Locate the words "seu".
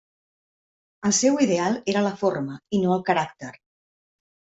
1.17-1.35